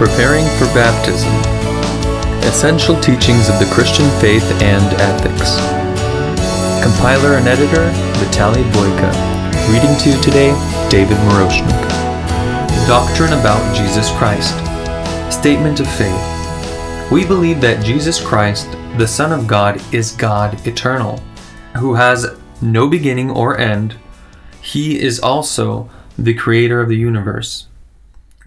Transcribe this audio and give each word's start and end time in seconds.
Preparing 0.00 0.46
for 0.56 0.64
Baptism 0.72 1.30
Essential 2.48 2.98
Teachings 3.02 3.50
of 3.50 3.58
the 3.58 3.70
Christian 3.70 4.08
Faith 4.18 4.50
and 4.62 4.94
Ethics. 4.98 5.56
Compiler 6.82 7.34
and 7.34 7.46
editor 7.46 7.90
Vitaly 8.16 8.64
Boyka. 8.72 9.12
Reading 9.70 9.94
to 9.98 10.08
you 10.08 10.22
today 10.22 10.52
David 10.88 11.18
Moroshnik. 11.18 11.68
Doctrine 12.86 13.34
about 13.34 13.76
Jesus 13.76 14.10
Christ. 14.12 14.56
Statement 15.30 15.80
of 15.80 15.92
Faith. 15.92 17.12
We 17.12 17.26
believe 17.26 17.60
that 17.60 17.84
Jesus 17.84 18.24
Christ, 18.24 18.70
the 18.96 19.06
Son 19.06 19.38
of 19.38 19.46
God, 19.46 19.82
is 19.92 20.12
God 20.12 20.66
eternal, 20.66 21.18
who 21.76 21.92
has 21.92 22.38
no 22.62 22.88
beginning 22.88 23.30
or 23.30 23.58
end. 23.58 23.96
He 24.62 24.98
is 24.98 25.20
also 25.20 25.90
the 26.16 26.32
creator 26.32 26.80
of 26.80 26.88
the 26.88 26.96
universe. 26.96 27.66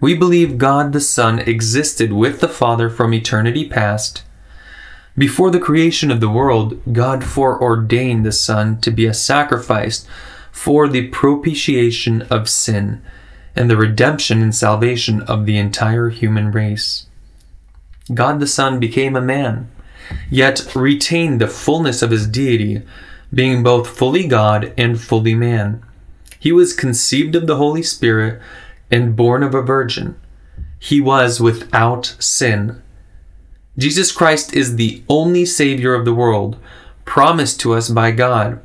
We 0.00 0.14
believe 0.14 0.58
God 0.58 0.92
the 0.92 1.00
Son 1.00 1.38
existed 1.38 2.12
with 2.12 2.40
the 2.40 2.48
Father 2.48 2.90
from 2.90 3.14
eternity 3.14 3.68
past. 3.68 4.22
Before 5.16 5.50
the 5.50 5.60
creation 5.60 6.10
of 6.10 6.20
the 6.20 6.28
world, 6.28 6.80
God 6.92 7.22
foreordained 7.22 8.26
the 8.26 8.32
Son 8.32 8.80
to 8.80 8.90
be 8.90 9.06
a 9.06 9.14
sacrifice 9.14 10.06
for 10.50 10.88
the 10.88 11.08
propitiation 11.08 12.22
of 12.22 12.48
sin 12.48 13.02
and 13.54 13.70
the 13.70 13.76
redemption 13.76 14.42
and 14.42 14.54
salvation 14.54 15.22
of 15.22 15.46
the 15.46 15.56
entire 15.56 16.08
human 16.08 16.50
race. 16.50 17.06
God 18.12 18.40
the 18.40 18.46
Son 18.46 18.80
became 18.80 19.14
a 19.14 19.20
man, 19.20 19.70
yet 20.28 20.74
retained 20.74 21.40
the 21.40 21.46
fullness 21.46 22.02
of 22.02 22.10
his 22.10 22.26
deity, 22.26 22.82
being 23.32 23.62
both 23.62 23.88
fully 23.88 24.26
God 24.26 24.72
and 24.76 25.00
fully 25.00 25.34
man. 25.34 25.82
He 26.38 26.52
was 26.52 26.74
conceived 26.74 27.34
of 27.36 27.46
the 27.46 27.56
Holy 27.56 27.82
Spirit 27.82 28.42
and 28.90 29.16
born 29.16 29.42
of 29.42 29.54
a 29.54 29.62
virgin. 29.62 30.20
He 30.78 31.00
was 31.00 31.40
without 31.40 32.16
sin. 32.18 32.82
Jesus 33.76 34.12
Christ 34.12 34.54
is 34.54 34.76
the 34.76 35.02
only 35.08 35.44
Savior 35.44 35.94
of 35.94 36.04
the 36.04 36.14
world, 36.14 36.58
promised 37.04 37.60
to 37.60 37.74
us 37.74 37.88
by 37.88 38.10
God. 38.10 38.60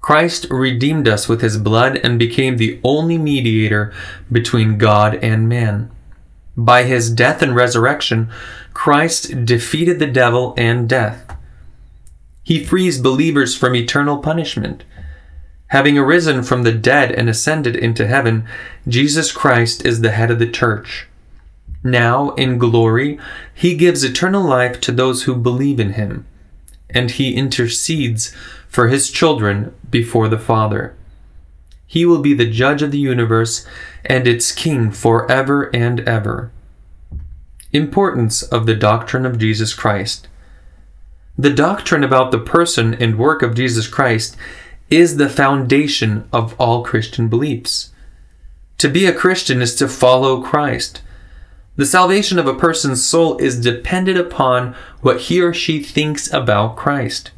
Christ 0.00 0.46
redeemed 0.50 1.08
us 1.08 1.28
with 1.28 1.40
his 1.40 1.58
blood 1.58 1.96
and 1.96 2.18
became 2.18 2.56
the 2.56 2.80
only 2.84 3.18
mediator 3.18 3.92
between 4.30 4.78
God 4.78 5.16
and 5.16 5.48
man. 5.48 5.90
By 6.56 6.84
his 6.84 7.10
death 7.10 7.42
and 7.42 7.56
resurrection, 7.56 8.30
Christ 8.72 9.44
defeated 9.44 9.98
the 9.98 10.06
devil 10.06 10.54
and 10.56 10.88
death. 10.88 11.36
He 12.42 12.64
frees 12.64 13.00
believers 13.00 13.56
from 13.56 13.74
eternal 13.74 14.18
punishment. 14.18 14.84
Having 15.68 15.98
arisen 15.98 16.42
from 16.42 16.62
the 16.62 16.72
dead 16.72 17.10
and 17.10 17.28
ascended 17.28 17.74
into 17.74 18.06
heaven, 18.06 18.46
Jesus 18.86 19.32
Christ 19.32 19.84
is 19.84 20.00
the 20.00 20.12
head 20.12 20.30
of 20.30 20.38
the 20.38 20.50
church. 20.50 21.08
Now, 21.82 22.30
in 22.30 22.58
glory, 22.58 23.18
he 23.54 23.76
gives 23.76 24.04
eternal 24.04 24.42
life 24.42 24.80
to 24.82 24.92
those 24.92 25.24
who 25.24 25.34
believe 25.34 25.80
in 25.80 25.92
him, 25.94 26.26
and 26.90 27.10
he 27.10 27.34
intercedes 27.34 28.34
for 28.68 28.88
his 28.88 29.10
children 29.10 29.74
before 29.90 30.28
the 30.28 30.38
Father. 30.38 30.96
He 31.86 32.04
will 32.04 32.20
be 32.20 32.34
the 32.34 32.50
judge 32.50 32.82
of 32.82 32.90
the 32.90 32.98
universe 32.98 33.66
and 34.04 34.26
its 34.26 34.52
king 34.52 34.90
forever 34.90 35.70
and 35.74 36.00
ever. 36.00 36.50
Importance 37.72 38.42
of 38.42 38.66
the 38.66 38.74
doctrine 38.74 39.26
of 39.26 39.38
Jesus 39.38 39.74
Christ. 39.74 40.28
The 41.38 41.52
doctrine 41.52 42.02
about 42.02 42.30
the 42.30 42.38
person 42.38 42.94
and 42.94 43.18
work 43.18 43.42
of 43.42 43.54
Jesus 43.54 43.86
Christ 43.86 44.36
is 44.90 45.16
the 45.16 45.28
foundation 45.28 46.28
of 46.32 46.54
all 46.58 46.84
Christian 46.84 47.28
beliefs. 47.28 47.92
To 48.78 48.88
be 48.88 49.06
a 49.06 49.12
Christian 49.12 49.62
is 49.62 49.74
to 49.76 49.88
follow 49.88 50.42
Christ. 50.42 51.02
The 51.76 51.86
salvation 51.86 52.38
of 52.38 52.46
a 52.46 52.54
person's 52.54 53.04
soul 53.04 53.36
is 53.38 53.60
dependent 53.60 54.18
upon 54.18 54.74
what 55.00 55.22
he 55.22 55.40
or 55.40 55.52
she 55.52 55.82
thinks 55.82 56.32
about 56.32 56.76
Christ. 56.76 57.32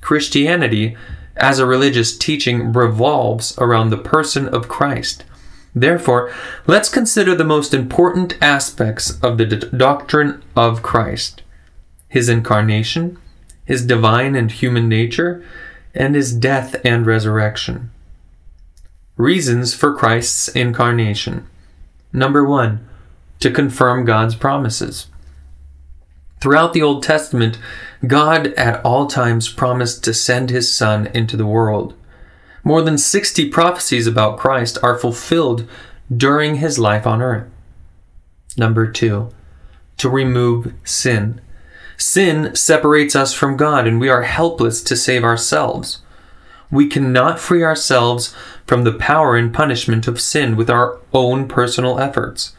Christianity, 0.00 0.96
as 1.36 1.58
a 1.58 1.66
religious 1.66 2.16
teaching, 2.16 2.72
revolves 2.72 3.56
around 3.58 3.90
the 3.90 3.96
person 3.96 4.48
of 4.48 4.68
Christ. 4.68 5.24
Therefore, 5.74 6.32
let's 6.66 6.88
consider 6.88 7.34
the 7.34 7.44
most 7.44 7.74
important 7.74 8.40
aspects 8.40 9.18
of 9.20 9.38
the 9.38 9.46
d- 9.46 9.76
doctrine 9.76 10.42
of 10.56 10.82
Christ 10.82 11.42
his 12.08 12.28
incarnation, 12.28 13.18
his 13.64 13.84
divine 13.84 14.36
and 14.36 14.52
human 14.52 14.88
nature, 14.88 15.44
and 15.94 16.14
his 16.14 16.34
death 16.34 16.76
and 16.84 17.06
resurrection. 17.06 17.90
Reasons 19.16 19.74
for 19.74 19.94
Christ's 19.94 20.48
incarnation. 20.48 21.46
Number 22.12 22.44
one, 22.44 22.86
to 23.40 23.50
confirm 23.50 24.04
God's 24.04 24.34
promises. 24.34 25.06
Throughout 26.40 26.72
the 26.72 26.82
Old 26.82 27.02
Testament, 27.02 27.58
God 28.06 28.48
at 28.48 28.84
all 28.84 29.06
times 29.06 29.48
promised 29.48 30.04
to 30.04 30.14
send 30.14 30.50
his 30.50 30.74
Son 30.74 31.06
into 31.08 31.36
the 31.36 31.46
world. 31.46 31.94
More 32.62 32.82
than 32.82 32.98
60 32.98 33.48
prophecies 33.50 34.06
about 34.06 34.38
Christ 34.38 34.78
are 34.82 34.98
fulfilled 34.98 35.68
during 36.14 36.56
his 36.56 36.78
life 36.78 37.06
on 37.06 37.22
earth. 37.22 37.48
Number 38.56 38.90
two, 38.90 39.30
to 39.98 40.08
remove 40.08 40.74
sin. 40.84 41.40
Sin 42.06 42.54
separates 42.54 43.16
us 43.16 43.32
from 43.32 43.56
God, 43.56 43.86
and 43.86 43.98
we 43.98 44.10
are 44.10 44.24
helpless 44.24 44.82
to 44.82 44.94
save 44.94 45.24
ourselves. 45.24 46.02
We 46.70 46.86
cannot 46.86 47.40
free 47.40 47.64
ourselves 47.64 48.34
from 48.66 48.84
the 48.84 48.92
power 48.92 49.38
and 49.38 49.54
punishment 49.54 50.06
of 50.06 50.20
sin 50.20 50.54
with 50.54 50.68
our 50.68 51.00
own 51.14 51.48
personal 51.48 51.98
efforts. 51.98 52.54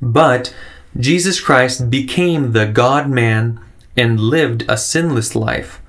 But 0.00 0.54
Jesus 0.96 1.40
Christ 1.40 1.90
became 1.90 2.52
the 2.52 2.64
God 2.66 3.10
man 3.10 3.58
and 3.96 4.20
lived 4.20 4.64
a 4.68 4.76
sinless 4.76 5.34
life. 5.34 5.82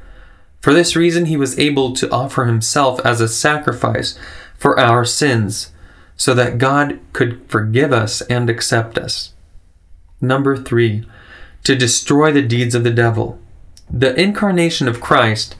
For 0.59 0.73
this 0.73 0.95
reason, 0.95 1.25
he 1.25 1.37
was 1.37 1.59
able 1.59 1.93
to 1.93 2.09
offer 2.09 2.45
himself 2.45 2.99
as 3.05 3.21
a 3.21 3.29
sacrifice 3.29 4.17
for 4.57 4.77
our 4.79 5.05
sins, 5.05 5.71
so 6.15 6.33
that 6.33 6.57
God 6.57 6.99
could 7.13 7.47
forgive 7.47 7.93
us 7.93 8.21
and 8.21 8.49
accept 8.49 8.97
us. 8.97 9.33
Number 10.19 10.57
three, 10.57 11.05
to 11.67 11.75
destroy 11.75 12.31
the 12.31 12.41
deeds 12.41 12.73
of 12.73 12.83
the 12.83 12.91
devil. 12.91 13.37
The 13.89 14.19
incarnation 14.19 14.87
of 14.87 15.01
Christ, 15.01 15.55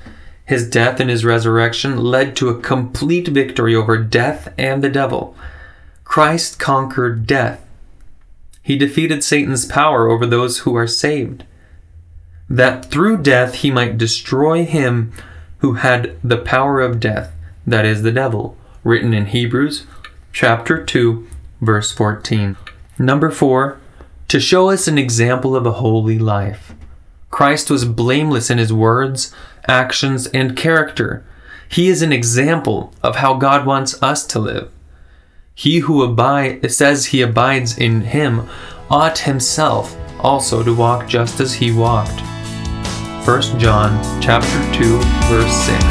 his 0.45 0.69
death 0.69 0.99
and 0.99 1.09
his 1.09 1.25
resurrection, 1.25 1.97
led 1.97 2.35
to 2.37 2.49
a 2.49 2.59
complete 2.59 3.27
victory 3.27 3.75
over 3.75 3.97
death 3.97 4.53
and 4.57 4.81
the 4.81 4.89
devil. 4.89 5.35
Christ 6.05 6.59
conquered 6.59 7.27
death. 7.27 7.61
He 8.63 8.77
defeated 8.77 9.21
Satan's 9.21 9.65
power 9.65 10.09
over 10.09 10.25
those 10.25 10.59
who 10.59 10.75
are 10.75 10.87
saved 10.87 11.43
that 12.49 12.85
through 12.85 13.17
death 13.17 13.55
he 13.55 13.69
might 13.69 13.97
destroy 13.97 14.63
him 14.63 15.11
who 15.57 15.73
had 15.73 16.17
the 16.23 16.37
power 16.37 16.79
of 16.79 16.99
death, 16.99 17.33
that 17.65 17.85
is, 17.85 18.03
the 18.03 18.11
devil, 18.11 18.55
written 18.83 19.13
in 19.13 19.25
Hebrews 19.25 19.85
chapter 20.31 20.83
2, 20.83 21.27
verse 21.59 21.91
14. 21.91 22.55
Number 22.97 23.29
4, 23.29 23.79
to 24.27 24.39
show 24.39 24.69
us 24.69 24.87
an 24.87 24.97
example 24.97 25.55
of 25.55 25.65
a 25.65 25.73
holy 25.73 26.19
life. 26.19 26.73
Christ 27.29 27.69
was 27.69 27.85
blameless 27.85 28.49
in 28.49 28.57
his 28.57 28.73
words, 28.73 29.33
actions, 29.67 30.27
and 30.27 30.57
character. 30.57 31.25
He 31.69 31.87
is 31.87 32.01
an 32.01 32.11
example 32.11 32.93
of 33.03 33.17
how 33.17 33.35
God 33.35 33.65
wants 33.65 34.01
us 34.01 34.25
to 34.27 34.39
live. 34.39 34.71
He 35.55 35.79
who 35.79 36.03
abide 36.03 36.71
says 36.71 37.07
he 37.07 37.21
abides 37.21 37.77
in 37.77 38.01
him 38.01 38.47
ought 38.89 39.19
himself 39.19 39.97
also 40.19 40.63
to 40.63 40.73
walk 40.73 41.07
just 41.07 41.39
as 41.39 41.53
he 41.53 41.71
walked. 41.71 42.21
1 43.25 43.59
John 43.59 44.21
chapter 44.21 44.73
2 44.77 44.97
verse 45.27 45.53
6. 45.53 45.83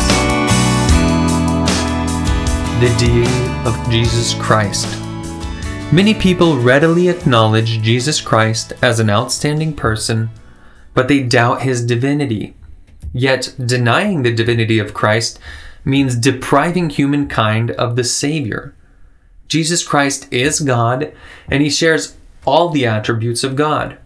The 2.81 2.95
deity 2.99 3.69
of 3.69 3.91
Jesus 3.91 4.35
Christ. 4.35 5.06
Many 5.93 6.15
people 6.15 6.59
readily 6.59 7.09
acknowledge 7.09 7.81
Jesus 7.81 8.21
Christ 8.21 8.73
as 8.83 8.99
an 9.01 9.09
outstanding 9.09 9.73
person, 9.73 10.31
but 10.95 11.09
they 11.09 11.23
doubt 11.23 11.63
his 11.63 11.87
divinity. 11.87 12.55
Yet 13.15 13.55
denying 13.65 14.23
the 14.23 14.35
divinity 14.35 14.79
of 14.79 14.93
Christ 14.93 15.39
means 15.85 16.17
depriving 16.17 16.91
humankind 16.91 17.71
of 17.71 17.97
the 17.97 18.05
Savior. 18.05 18.75
Jesus 19.49 19.87
Christ 19.87 20.31
is 20.33 20.61
God, 20.61 21.15
and 21.49 21.63
he 21.63 21.71
shares 21.71 22.17
all 22.45 22.69
the 22.69 22.85
attributes 22.85 23.45
of 23.45 23.57
God. 23.57 23.97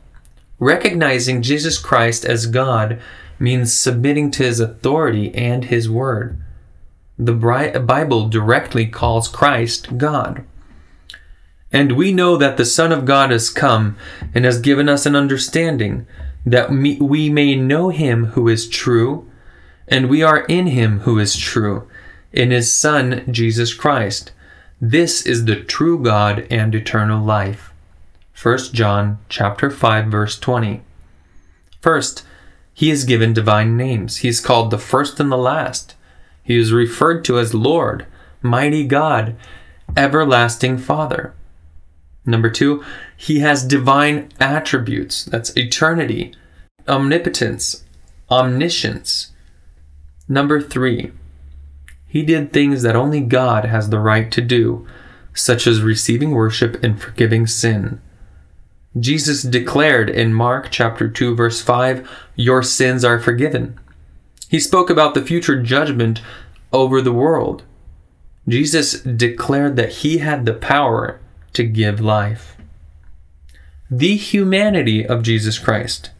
Recognizing 0.58 1.42
Jesus 1.42 1.78
Christ 1.78 2.24
as 2.24 2.46
God 2.46 3.00
means 3.38 3.72
submitting 3.72 4.30
to 4.32 4.42
his 4.44 4.60
authority 4.60 5.34
and 5.34 5.64
his 5.64 5.88
word. 5.88 6.40
The 7.18 7.32
Bible 7.32 8.28
directly 8.28 8.86
calls 8.86 9.28
Christ 9.28 9.96
God. 9.96 10.44
And 11.72 11.92
we 11.92 12.12
know 12.12 12.36
that 12.36 12.56
the 12.56 12.64
Son 12.64 12.90
of 12.90 13.04
God 13.04 13.30
has 13.30 13.48
come 13.48 13.96
and 14.34 14.44
has 14.44 14.60
given 14.60 14.88
us 14.88 15.06
an 15.06 15.14
understanding 15.14 16.06
that 16.44 16.70
we 16.70 17.30
may 17.30 17.54
know 17.54 17.90
him 17.90 18.26
who 18.26 18.48
is 18.48 18.68
true, 18.68 19.30
and 19.86 20.08
we 20.08 20.22
are 20.22 20.44
in 20.46 20.68
him 20.68 21.00
who 21.00 21.18
is 21.18 21.36
true, 21.36 21.88
in 22.32 22.50
his 22.50 22.74
Son, 22.74 23.24
Jesus 23.30 23.74
Christ. 23.74 24.32
This 24.80 25.26
is 25.26 25.44
the 25.44 25.56
true 25.56 26.02
God 26.02 26.46
and 26.50 26.74
eternal 26.74 27.22
life. 27.22 27.72
1 28.40 28.58
John 28.72 29.18
chapter 29.28 29.70
5 29.70 30.06
verse 30.06 30.38
20. 30.38 30.80
First, 31.80 32.24
he 32.72 32.90
is 32.90 33.04
given 33.04 33.34
divine 33.34 33.76
names. 33.76 34.18
He 34.18 34.28
is 34.28 34.40
called 34.40 34.70
the 34.70 34.78
first 34.78 35.20
and 35.20 35.30
the 35.30 35.36
last. 35.36 35.94
He 36.42 36.56
is 36.56 36.72
referred 36.72 37.24
to 37.26 37.38
as 37.38 37.52
Lord, 37.52 38.06
mighty 38.40 38.86
God, 38.86 39.36
everlasting 39.96 40.78
Father. 40.78 41.34
Number 42.26 42.50
2, 42.50 42.84
he 43.16 43.40
has 43.40 43.64
divine 43.64 44.28
attributes. 44.38 45.24
That's 45.24 45.56
eternity, 45.56 46.34
omnipotence, 46.86 47.84
omniscience. 48.30 49.32
Number 50.28 50.60
3, 50.60 51.12
he 52.06 52.22
did 52.22 52.52
things 52.52 52.82
that 52.82 52.96
only 52.96 53.20
God 53.20 53.64
has 53.64 53.88
the 53.88 53.98
right 53.98 54.30
to 54.32 54.40
do, 54.40 54.86
such 55.34 55.66
as 55.66 55.82
receiving 55.82 56.32
worship 56.32 56.82
and 56.82 57.00
forgiving 57.00 57.46
sin. 57.46 58.00
Jesus 58.98 59.42
declared 59.42 60.10
in 60.10 60.34
Mark 60.34 60.68
chapter 60.70 61.08
2 61.08 61.36
verse 61.36 61.60
5, 61.60 62.08
"Your 62.34 62.62
sins 62.62 63.04
are 63.04 63.20
forgiven." 63.20 63.78
He 64.48 64.58
spoke 64.58 64.90
about 64.90 65.14
the 65.14 65.22
future 65.22 65.62
judgment 65.62 66.20
over 66.72 67.00
the 67.00 67.12
world. 67.12 67.62
Jesus 68.48 69.00
declared 69.00 69.76
that 69.76 69.90
he 70.02 70.18
had 70.18 70.44
the 70.44 70.54
power 70.54 71.20
to 71.52 71.64
give 71.64 72.00
life. 72.00 72.56
The 73.90 74.16
humanity 74.16 75.06
of 75.06 75.22
Jesus 75.22 75.58
Christ. 75.58 76.10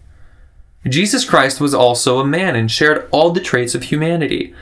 Jesus 0.89 1.25
Christ 1.25 1.61
was 1.61 1.75
also 1.75 2.19
a 2.19 2.27
man 2.27 2.57
and 2.57 2.71
shared 2.71 3.09
all 3.11 3.31
the 3.31 3.41
traits 3.41 3.75
of 3.75 3.85
humanity. 3.85 4.55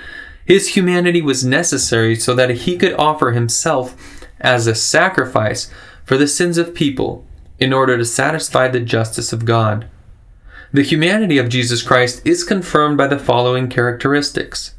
His 0.44 0.76
humanity 0.76 1.22
was 1.22 1.44
necessary 1.44 2.16
so 2.16 2.34
that 2.34 2.50
he 2.50 2.76
could 2.76 2.94
offer 2.94 3.30
himself 3.30 4.26
as 4.40 4.66
a 4.66 4.74
sacrifice 4.74 5.70
for 6.04 6.16
the 6.16 6.26
sins 6.26 6.58
of 6.58 6.74
people 6.74 7.24
in 7.58 7.72
order 7.72 7.96
to 7.96 8.04
satisfy 8.04 8.68
the 8.68 8.80
justice 8.80 9.32
of 9.32 9.44
God. 9.44 9.88
The 10.72 10.82
humanity 10.82 11.38
of 11.38 11.48
Jesus 11.48 11.82
Christ 11.82 12.20
is 12.26 12.44
confirmed 12.44 12.98
by 12.98 13.06
the 13.06 13.18
following 13.18 13.68
characteristics 13.68 14.74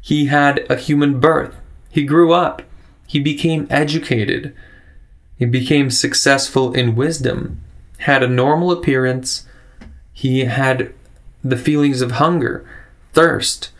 He 0.00 0.26
had 0.26 0.66
a 0.70 0.76
human 0.76 1.20
birth, 1.20 1.54
he 1.90 2.04
grew 2.04 2.32
up, 2.32 2.62
he 3.06 3.20
became 3.20 3.68
educated, 3.70 4.54
he 5.36 5.44
became 5.44 5.90
successful 5.90 6.72
in 6.72 6.96
wisdom, 6.96 7.60
had 7.98 8.22
a 8.22 8.28
normal 8.28 8.70
appearance, 8.70 9.46
he 10.12 10.40
had 10.40 10.92
the 11.42 11.56
feelings 11.56 12.00
of 12.00 12.12
hunger, 12.12 12.68
thirst, 13.12 13.70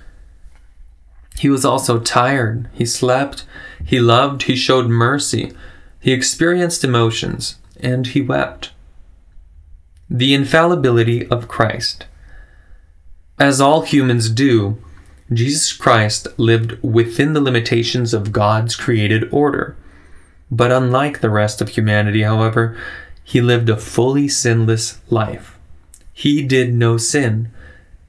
he 1.39 1.49
was 1.49 1.65
also 1.65 1.99
tired. 1.99 2.69
He 2.73 2.87
slept. 2.87 3.45
He 3.85 4.01
loved. 4.01 4.45
He 4.45 4.57
showed 4.57 4.87
mercy. 4.87 5.53
He 6.01 6.13
experienced 6.13 6.85
emotions. 6.85 7.57
And 7.81 8.07
he 8.07 8.23
wept. 8.23 8.71
The 10.09 10.35
infallibility 10.35 11.27
of 11.29 11.49
Christ. 11.49 12.07
As 13.39 13.61
all 13.61 13.83
humans 13.83 14.31
do, 14.31 14.79
Jesus 15.33 15.73
Christ 15.73 16.29
lived 16.39 16.81
within 16.83 17.33
the 17.33 17.41
limitations 17.41 18.15
of 18.15 18.31
God's 18.31 18.77
created 18.77 19.29
order. 19.33 19.77
But 20.55 20.71
unlike 20.71 21.21
the 21.21 21.31
rest 21.31 21.61
of 21.61 21.71
humanity, 21.71 22.23
however, 22.23 22.77
he 23.25 23.41
lived 23.41 23.69
a 23.69 23.77
fully 23.77 24.29
sinless 24.29 25.01
life. 25.11 25.59
He 26.13 26.43
did 26.43 26.75
no 26.75 26.97
sin. 26.97 27.51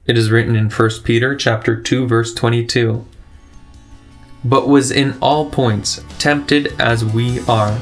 It 0.06 0.18
is 0.18 0.30
written 0.30 0.56
in 0.56 0.70
1 0.70 0.90
Peter 1.04 1.36
chapter 1.36 1.82
2 1.82 2.08
verse 2.08 2.34
22 2.34 3.06
but 4.46 4.68
was 4.68 4.92
in 4.92 5.18
all 5.22 5.50
points 5.50 6.04
tempted 6.20 6.80
as 6.80 7.04
we 7.04 7.40
are, 7.48 7.78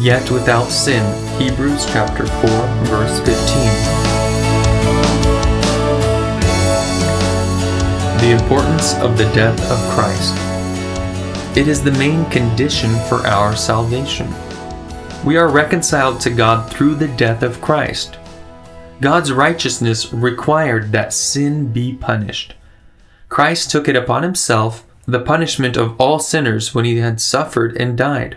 yet 0.00 0.30
without 0.30 0.68
sin. 0.68 1.04
Hebrews 1.38 1.84
chapter 1.86 2.26
4, 2.26 2.50
verse 2.86 3.18
15. 3.18 3.36
The 8.20 8.30
importance 8.40 8.94
of 8.96 9.18
the 9.18 9.30
death 9.34 9.60
of 9.70 9.78
Christ. 9.94 10.57
It 11.56 11.66
is 11.66 11.82
the 11.82 11.92
main 11.92 12.24
condition 12.30 12.90
for 13.08 13.26
our 13.26 13.56
salvation. 13.56 14.32
We 15.24 15.36
are 15.36 15.48
reconciled 15.48 16.20
to 16.20 16.30
God 16.30 16.70
through 16.70 16.94
the 16.94 17.08
death 17.08 17.42
of 17.42 17.60
Christ. 17.60 18.18
God's 19.00 19.32
righteousness 19.32 20.12
required 20.12 20.92
that 20.92 21.12
sin 21.12 21.72
be 21.72 21.94
punished. 21.94 22.54
Christ 23.28 23.70
took 23.70 23.88
it 23.88 23.96
upon 23.96 24.22
himself 24.22 24.84
the 25.06 25.20
punishment 25.20 25.76
of 25.76 25.98
all 26.00 26.18
sinners 26.18 26.74
when 26.74 26.84
he 26.84 26.98
had 26.98 27.20
suffered 27.20 27.76
and 27.76 27.96
died. 27.96 28.36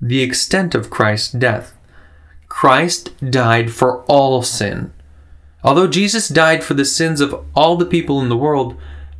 The 0.00 0.22
extent 0.22 0.74
of 0.74 0.90
Christ's 0.90 1.32
death. 1.32 1.78
Christ 2.48 3.12
died 3.30 3.70
for 3.70 4.02
all 4.04 4.42
sin. 4.42 4.92
Although 5.62 5.86
Jesus 5.86 6.28
died 6.28 6.64
for 6.64 6.74
the 6.74 6.84
sins 6.84 7.20
of 7.20 7.44
all 7.54 7.76
the 7.76 7.86
people 7.86 8.20
in 8.20 8.28
the 8.28 8.36
world, 8.36 8.76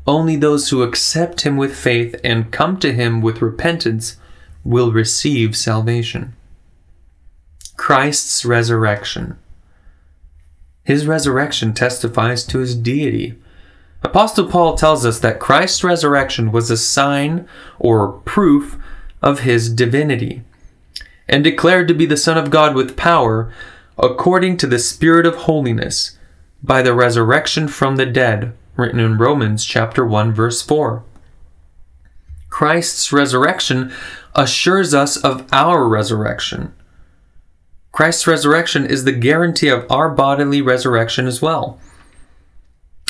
only 0.07 0.37
those 0.37 0.71
who 0.71 0.83
accept 0.83 1.43
him 1.43 1.57
with 1.57 1.77
faith 1.77 2.19
and 2.25 2.51
come 2.51 2.79
to 2.79 2.93
him 2.93 3.21
with 3.21 3.43
repentance 3.43 4.17
will 4.65 4.93
receive 4.93 5.57
salvation. 5.57 6.35
Christ's 7.77 8.45
resurrection. 8.45 9.39
His 10.85 11.07
resurrection 11.07 11.73
testifies 11.75 12.45
to 12.47 12.59
his 12.59 12.75
deity. 12.75 13.39
Apostle 14.03 14.49
Paul 14.49 14.77
tells 14.77 15.07
us 15.07 15.21
that 15.21 15.39
Christ's 15.39 15.85
resurrection 15.85 16.51
was 16.51 16.71
a 16.71 16.77
sign 16.77 17.49
or 17.79 18.13
proof 18.25 18.79
of 19.21 19.41
his 19.41 19.73
divinity, 19.73 20.43
and 21.29 21.45
declared 21.45 21.87
to 21.87 21.95
be 21.95 22.07
the 22.07 22.17
Son 22.17 22.37
of 22.37 22.51
God 22.51 22.75
with 22.75 22.97
power, 22.97 23.53
according 23.97 24.57
to 24.57 24.67
the 24.67 24.81
Spirit 24.81 25.25
of 25.25 25.37
holiness, 25.37 26.19
by 26.63 26.83
the 26.83 26.95
resurrection 26.95 27.69
from 27.69 27.97
the 27.97 28.07
dead, 28.07 28.53
written 28.77 29.01
in 29.01 29.19
Romans 29.19 29.65
chapter 29.65 30.05
1 30.05 30.33
verse 30.33 30.63
4. 30.63 31.05
Christ's 32.49 33.13
resurrection 33.13 33.93
assures 34.35 34.95
us 34.95 35.17
of 35.17 35.47
our 35.53 35.89
resurrection. 35.89 36.75
Christ's 37.93 38.27
resurrection 38.27 38.87
is 38.87 39.05
the 39.05 39.13
guarantee 39.13 39.69
of 39.69 39.91
our 39.91 40.11
bodily 40.11 40.63
resurrection 40.63 41.27
as 41.27 41.43
well. 41.43 41.79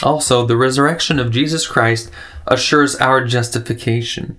Also, 0.03 0.45
the 0.45 0.57
resurrection 0.57 1.19
of 1.19 1.31
Jesus 1.31 1.67
Christ 1.67 2.11
assures 2.47 2.97
our 2.97 3.25
justification, 3.25 4.37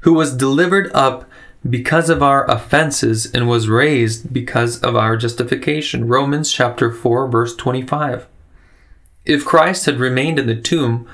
who 0.00 0.12
was 0.12 0.34
delivered 0.34 0.90
up 0.92 1.28
because 1.68 2.08
of 2.08 2.22
our 2.22 2.48
offenses 2.50 3.26
and 3.32 3.48
was 3.48 3.68
raised 3.68 4.32
because 4.32 4.80
of 4.82 4.96
our 4.96 5.16
justification. 5.16 6.08
Romans 6.08 6.52
chapter 6.52 6.92
4 6.92 7.28
verse 7.28 7.54
25. 7.54 8.26
If 9.28 9.44
Christ 9.44 9.84
had 9.84 10.00
remained 10.00 10.38
in 10.38 10.46
the 10.46 10.60
tomb, 10.60 11.06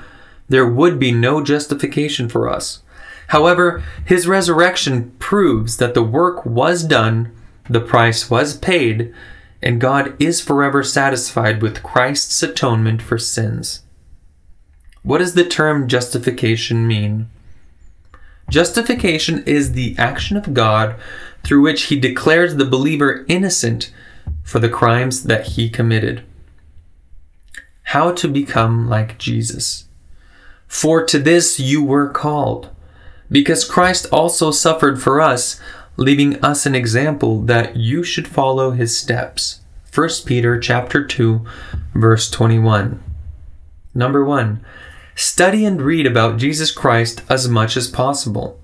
there 0.47 0.65
would 0.65 0.97
be 0.97 1.11
no 1.11 1.43
justification 1.43 2.29
for 2.29 2.49
us. 2.49 2.81
However, 3.27 3.83
his 4.05 4.25
resurrection 4.27 5.11
proves 5.19 5.77
that 5.77 5.93
the 5.93 6.03
work 6.03 6.45
was 6.45 6.83
done, 6.83 7.35
the 7.69 7.81
price 7.81 8.29
was 8.29 8.55
paid, 8.55 9.13
and 9.61 9.81
God 9.81 10.15
is 10.21 10.39
forever 10.39 10.81
satisfied 10.81 11.61
with 11.61 11.83
Christ's 11.83 12.41
atonement 12.41 13.01
for 13.01 13.17
sins. 13.17 13.81
What 15.03 15.17
does 15.17 15.33
the 15.33 15.45
term 15.45 15.87
justification 15.89 16.87
mean? 16.87 17.29
Justification 18.49 19.43
is 19.45 19.73
the 19.73 19.93
action 19.97 20.37
of 20.37 20.53
God 20.53 20.95
through 21.43 21.63
which 21.63 21.83
he 21.83 21.99
declares 21.99 22.55
the 22.55 22.65
believer 22.65 23.25
innocent 23.27 23.91
for 24.43 24.59
the 24.59 24.69
crimes 24.69 25.23
that 25.23 25.47
he 25.47 25.69
committed. 25.69 26.23
How 27.85 28.11
to 28.13 28.27
become 28.27 28.89
like 28.89 29.17
Jesus. 29.17 29.85
For 30.67 31.05
to 31.05 31.19
this 31.19 31.59
you 31.59 31.83
were 31.83 32.09
called, 32.09 32.69
because 33.31 33.63
Christ 33.63 34.07
also 34.11 34.51
suffered 34.51 35.01
for 35.01 35.21
us 35.21 35.59
leaving 35.97 36.43
us 36.43 36.65
an 36.65 36.75
example 36.75 37.41
that 37.41 37.75
you 37.75 38.03
should 38.03 38.27
follow 38.27 38.71
his 38.71 38.97
steps. 38.97 39.61
1 39.93 40.09
Peter 40.25 40.59
chapter 40.59 41.05
2 41.05 41.45
verse 41.93 42.29
21. 42.29 43.01
Number 43.93 44.25
1. 44.25 44.63
Study 45.15 45.63
and 45.63 45.81
read 45.81 46.05
about 46.05 46.37
Jesus 46.37 46.71
Christ 46.71 47.21
as 47.29 47.47
much 47.47 47.77
as 47.77 47.87
possible. 47.87 48.59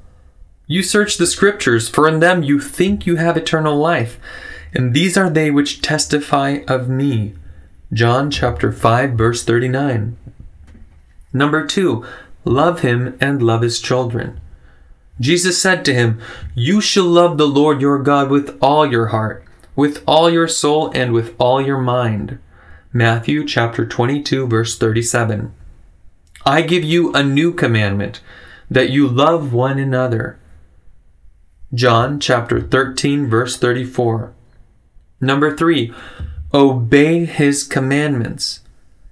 You 0.68 0.84
search 0.84 1.18
the 1.18 1.28
scriptures, 1.28 1.88
for 1.88 2.08
in 2.08 2.20
them 2.20 2.44
you 2.44 2.60
think 2.60 3.06
you 3.06 3.16
have 3.16 3.38
eternal 3.38 3.78
life, 3.78 4.20
and 4.74 4.94
these 4.94 5.18
are 5.18 5.30
they 5.30 5.52
which 5.52 5.82
testify 5.82 6.60
of 6.68 6.90
me. 6.90 7.34
John 7.94 8.32
chapter 8.32 8.72
5 8.72 9.12
verse 9.14 9.44
39. 9.44 10.18
Number 11.34 11.66
2. 11.66 12.06
Love 12.46 12.82
him 12.82 13.18
and 13.20 13.44
love 13.44 13.62
his 13.62 13.80
children. 13.80 14.40
Jesus 15.20 15.62
said 15.62 15.86
to 15.86 15.94
him, 15.94 16.20
You 16.56 16.82
shall 16.82 17.06
love 17.06 17.38
the 17.38 17.48
Lord 17.48 17.82
your 17.82 18.00
God 18.00 18.30
with 18.30 18.58
all 18.62 18.90
your 18.90 19.08
heart, 19.08 19.44
with 19.76 20.04
all 20.08 20.30
your 20.30 20.48
soul, 20.48 20.90
and 20.96 21.12
with 21.14 21.36
all 21.38 21.62
your 21.62 21.80
mind. 21.80 22.40
Matthew 22.94 23.46
chapter 23.46 23.86
22, 23.86 24.48
verse 24.48 24.78
37. 24.78 25.54
I 26.46 26.62
give 26.62 26.84
you 26.84 27.14
a 27.14 27.22
new 27.22 27.54
commandment, 27.54 28.22
that 28.70 28.90
you 28.90 29.08
love 29.08 29.54
one 29.54 29.78
another. 29.78 30.40
John 31.74 32.20
chapter 32.20 32.60
13, 32.60 33.28
verse 33.28 33.58
34. 33.58 34.34
Number 35.20 35.56
three, 35.56 35.94
obey 36.54 37.26
his 37.26 37.64
commandments. 37.64 38.62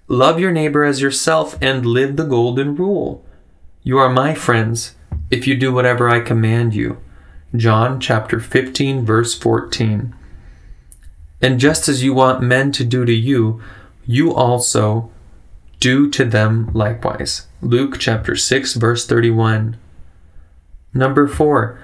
Love 0.07 0.39
your 0.39 0.51
neighbor 0.51 0.83
as 0.83 1.01
yourself 1.01 1.57
and 1.61 1.85
live 1.85 2.15
the 2.15 2.25
golden 2.25 2.75
rule. 2.75 3.23
You 3.83 3.97
are 3.97 4.09
my 4.09 4.33
friends 4.33 4.95
if 5.31 5.47
you 5.47 5.55
do 5.55 5.71
whatever 5.71 6.09
I 6.09 6.19
command 6.19 6.73
you. 6.73 6.97
John 7.55 7.99
chapter 7.99 8.39
15 8.39 9.05
verse 9.05 9.33
14. 9.35 10.15
And 11.41 11.59
just 11.59 11.87
as 11.87 12.03
you 12.03 12.13
want 12.13 12.41
men 12.41 12.71
to 12.73 12.83
do 12.83 13.05
to 13.05 13.13
you, 13.13 13.61
you 14.05 14.33
also 14.33 15.09
do 15.79 16.09
to 16.09 16.25
them 16.25 16.69
likewise. 16.73 17.47
Luke 17.61 17.97
chapter 17.99 18.35
6 18.35 18.73
verse 18.73 19.05
31. 19.05 19.77
Number 20.93 21.27
4. 21.27 21.79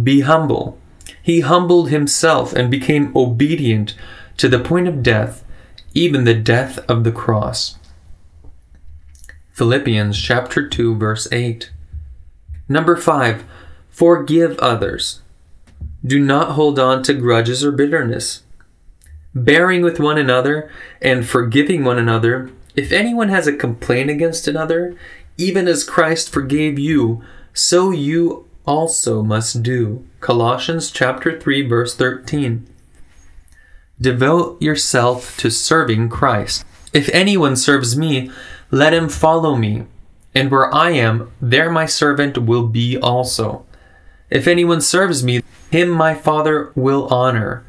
Be 0.00 0.20
humble. 0.20 0.78
He 1.22 1.40
humbled 1.40 1.90
himself 1.90 2.52
and 2.52 2.70
became 2.70 3.16
obedient 3.16 3.94
to 4.40 4.48
the 4.48 4.58
point 4.58 4.88
of 4.88 5.02
death, 5.02 5.44
even 5.92 6.24
the 6.24 6.32
death 6.32 6.78
of 6.88 7.04
the 7.04 7.12
cross. 7.12 7.76
Philippians 9.52 10.18
chapter 10.18 10.66
2 10.66 10.94
verse 10.94 11.30
8. 11.30 11.70
Number 12.66 12.96
5. 12.96 13.44
Forgive 13.90 14.58
others. 14.60 15.20
Do 16.02 16.18
not 16.18 16.52
hold 16.52 16.78
on 16.78 17.02
to 17.02 17.12
grudges 17.12 17.62
or 17.62 17.70
bitterness. 17.70 18.42
Bearing 19.34 19.82
with 19.82 20.00
one 20.00 20.16
another 20.16 20.70
and 21.02 21.28
forgiving 21.28 21.84
one 21.84 21.98
another, 21.98 22.50
if 22.74 22.92
anyone 22.92 23.28
has 23.28 23.46
a 23.46 23.52
complaint 23.54 24.08
against 24.08 24.48
another, 24.48 24.96
even 25.36 25.68
as 25.68 25.84
Christ 25.84 26.32
forgave 26.32 26.78
you, 26.78 27.22
so 27.52 27.90
you 27.90 28.48
also 28.64 29.22
must 29.22 29.62
do. 29.62 30.06
Colossians 30.20 30.90
chapter 30.90 31.38
3 31.38 31.68
verse 31.68 31.94
13. 31.94 32.69
Devote 34.00 34.60
yourself 34.62 35.36
to 35.38 35.50
serving 35.50 36.08
Christ. 36.08 36.64
If 36.92 37.08
anyone 37.12 37.54
serves 37.54 37.96
me, 37.96 38.30
let 38.70 38.94
him 38.94 39.08
follow 39.08 39.56
me. 39.56 39.84
And 40.34 40.50
where 40.50 40.72
I 40.72 40.90
am, 40.90 41.30
there 41.40 41.70
my 41.70 41.86
servant 41.86 42.38
will 42.38 42.66
be 42.66 42.96
also. 42.96 43.66
If 44.30 44.46
anyone 44.46 44.80
serves 44.80 45.22
me, 45.22 45.42
him 45.70 45.90
my 45.90 46.14
Father 46.14 46.72
will 46.74 47.08
honor. 47.08 47.64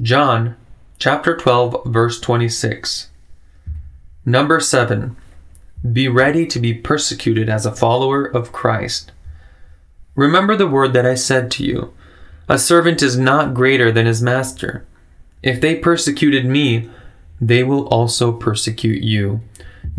John 0.00 0.56
chapter 0.98 1.36
12 1.36 1.84
verse 1.86 2.20
26. 2.20 3.10
Number 4.24 4.58
7. 4.58 5.16
Be 5.92 6.08
ready 6.08 6.46
to 6.46 6.58
be 6.58 6.72
persecuted 6.72 7.48
as 7.48 7.66
a 7.66 7.74
follower 7.74 8.24
of 8.24 8.52
Christ. 8.52 9.12
Remember 10.14 10.56
the 10.56 10.66
word 10.66 10.94
that 10.94 11.04
I 11.06 11.14
said 11.14 11.50
to 11.52 11.64
you 11.64 11.92
A 12.48 12.58
servant 12.58 13.02
is 13.02 13.18
not 13.18 13.54
greater 13.54 13.92
than 13.92 14.06
his 14.06 14.22
master. 14.22 14.86
If 15.44 15.60
they 15.60 15.74
persecuted 15.76 16.46
me, 16.46 16.88
they 17.38 17.62
will 17.62 17.86
also 17.88 18.32
persecute 18.32 19.02
you. 19.02 19.42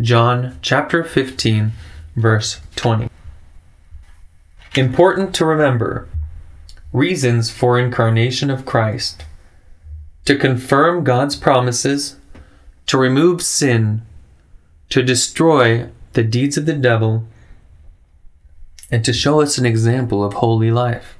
John 0.00 0.58
chapter 0.60 1.04
15, 1.04 1.70
verse 2.16 2.60
20. 2.74 3.08
Important 4.74 5.32
to 5.36 5.44
remember 5.44 6.08
reasons 6.92 7.48
for 7.48 7.78
incarnation 7.78 8.50
of 8.50 8.66
Christ 8.66 9.24
to 10.24 10.36
confirm 10.36 11.04
God's 11.04 11.36
promises, 11.36 12.16
to 12.86 12.98
remove 12.98 13.40
sin, 13.40 14.02
to 14.88 15.00
destroy 15.00 15.88
the 16.14 16.24
deeds 16.24 16.56
of 16.56 16.66
the 16.66 16.72
devil, 16.72 17.24
and 18.90 19.04
to 19.04 19.12
show 19.12 19.40
us 19.40 19.58
an 19.58 19.66
example 19.66 20.24
of 20.24 20.34
holy 20.34 20.72
life. 20.72 21.16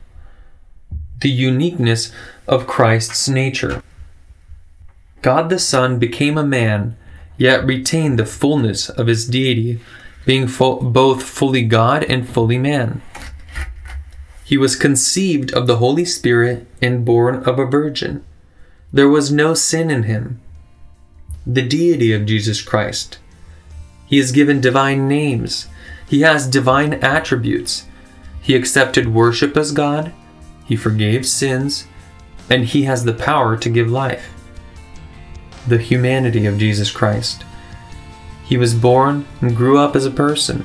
The 1.21 1.31
uniqueness 1.31 2.11
of 2.49 2.67
Christ's 2.67 3.29
nature. 3.29 3.85
God 5.27 5.51
the 5.51 5.59
Son 5.59 5.99
became 5.99 6.39
a 6.39 6.47
man 6.47 6.97
yet 7.37 7.67
retained 7.67 8.17
the 8.17 8.25
fullness 8.25 8.89
of 8.89 9.09
his 9.09 9.27
deity, 9.27 9.81
being 10.25 10.47
both 10.47 11.21
fully 11.21 11.63
God 11.63 12.05
and 12.05 12.29
fully 12.29 12.59
man. 12.59 13.03
He 14.45 14.57
was 14.57 14.77
conceived 14.77 15.53
of 15.53 15.67
the 15.67 15.79
Holy 15.79 16.05
Spirit 16.05 16.69
and 16.81 17.05
born 17.05 17.43
of 17.43 17.59
a 17.59 17.67
virgin. 17.67 18.25
There 18.93 19.09
was 19.09 19.33
no 19.33 19.55
sin 19.55 19.91
in 19.91 20.05
him. 20.05 20.41
The 21.45 21.67
deity 21.67 22.13
of 22.13 22.25
Jesus 22.25 22.63
Christ. 22.63 23.19
He 24.07 24.19
is 24.19 24.31
given 24.31 24.61
divine 24.61 25.09
names. 25.09 25.67
He 26.09 26.21
has 26.21 26.47
divine 26.47 26.95
attributes. 27.03 27.87
He 28.41 28.55
accepted 28.55 29.13
worship 29.13 29.57
as 29.57 29.73
God. 29.73 30.13
He 30.67 30.77
forgave 30.77 31.27
sins. 31.27 31.89
And 32.49 32.65
he 32.65 32.85
has 32.85 33.05
the 33.05 33.13
power 33.13 33.57
to 33.57 33.69
give 33.69 33.91
life 33.91 34.31
the 35.67 35.79
humanity 35.79 36.47
of 36.47 36.59
Jesus 36.59 36.91
Christ. 36.91 37.45
He 38.45 38.57
was 38.57 38.75
born 38.75 39.27
and 39.41 39.57
grew 39.57 39.79
up 39.79 39.97
as 39.97 40.07
a 40.07 40.11
person. 40.11 40.65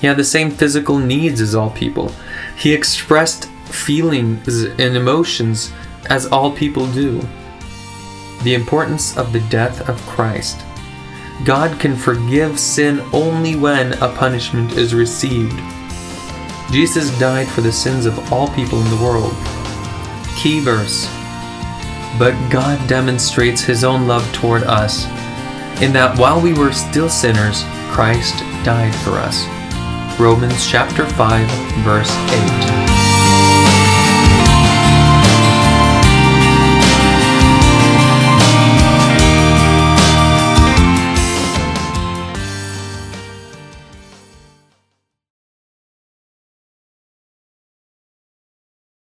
He 0.00 0.06
had 0.06 0.16
the 0.16 0.24
same 0.24 0.50
physical 0.50 0.98
needs 0.98 1.40
as 1.40 1.54
all 1.54 1.70
people. 1.70 2.12
He 2.56 2.72
expressed 2.72 3.46
feelings 3.66 4.62
and 4.64 4.96
emotions 4.96 5.72
as 6.08 6.26
all 6.26 6.52
people 6.52 6.90
do. 6.92 7.20
The 8.44 8.54
importance 8.54 9.16
of 9.16 9.32
the 9.32 9.40
death 9.50 9.88
of 9.88 10.00
Christ. 10.06 10.60
God 11.44 11.78
can 11.80 11.96
forgive 11.96 12.58
sin 12.58 13.00
only 13.12 13.56
when 13.56 13.94
a 13.94 14.08
punishment 14.14 14.72
is 14.72 14.94
received. 14.94 15.58
Jesus 16.70 17.18
died 17.18 17.48
for 17.48 17.60
the 17.60 17.72
sins 17.72 18.06
of 18.06 18.32
all 18.32 18.48
people 18.54 18.80
in 18.80 18.90
the 18.90 19.02
world. 19.02 19.34
Key 20.36 20.60
verse 20.60 21.19
but 22.18 22.34
God 22.50 22.86
demonstrates 22.88 23.62
his 23.62 23.84
own 23.84 24.06
love 24.06 24.30
toward 24.32 24.64
us, 24.64 25.06
in 25.82 25.92
that 25.92 26.18
while 26.18 26.40
we 26.40 26.52
were 26.52 26.72
still 26.72 27.08
sinners, 27.08 27.64
Christ 27.90 28.38
died 28.64 28.94
for 28.96 29.12
us. 29.12 29.46
Romans 30.20 30.66
chapter 30.66 31.06
5, 31.06 31.48
verse 31.82 32.10
8. 32.10 32.89